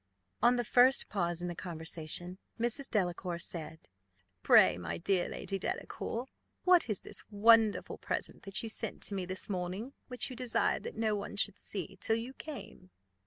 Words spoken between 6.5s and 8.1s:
what is this wonderful